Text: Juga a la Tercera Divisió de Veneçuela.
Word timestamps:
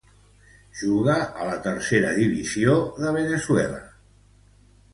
Juga 0.79 1.17
a 1.41 1.49
la 1.49 1.59
Tercera 1.67 2.15
Divisió 2.21 2.81
de 3.05 3.15
Veneçuela. 3.19 3.81